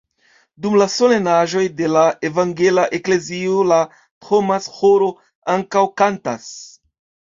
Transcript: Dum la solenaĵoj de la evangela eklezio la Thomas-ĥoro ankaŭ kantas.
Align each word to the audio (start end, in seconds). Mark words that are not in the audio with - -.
Dum 0.65 0.77
la 0.81 0.87
solenaĵoj 0.93 1.65
de 1.83 1.91
la 1.97 2.07
evangela 2.31 2.87
eklezio 3.01 3.63
la 3.75 3.81
Thomas-ĥoro 3.93 5.15
ankaŭ 5.59 5.89
kantas. 6.05 6.55